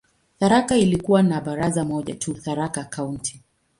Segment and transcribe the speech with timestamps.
[0.39, 3.39] Tharaka ilikuwa na baraza moja tu, "Tharaka County".